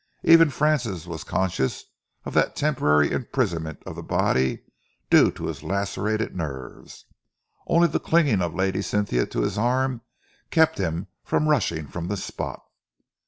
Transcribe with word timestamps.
Even 0.23 0.49
Francis 0.49 1.05
was 1.05 1.23
conscious 1.23 1.83
of 2.25 2.33
that 2.33 2.55
temporary 2.55 3.11
imprisonment 3.11 3.83
of 3.85 3.95
the 3.95 4.01
body 4.01 4.63
due 5.11 5.29
to 5.33 5.45
his 5.45 5.61
lacerated 5.61 6.35
nerves. 6.35 7.05
Only 7.67 7.87
the 7.87 7.99
clinging 7.99 8.41
of 8.41 8.55
Lady 8.55 8.81
Cynthia 8.81 9.27
to 9.27 9.41
his 9.41 9.59
arm 9.59 10.01
kept 10.49 10.79
him 10.79 11.05
from 11.23 11.47
rushing 11.47 11.85
from 11.85 12.07
the 12.07 12.17
spot. 12.17 12.63